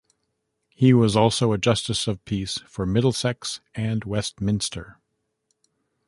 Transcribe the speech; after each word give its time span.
He 0.71 0.93
was 0.93 1.15
also 1.15 1.53
a 1.53 1.59
Justice 1.59 2.07
of 2.07 2.25
Peace 2.25 2.57
for 2.65 2.87
Middlesex 2.87 3.61
and 3.75 4.03
Westminster. 4.03 4.97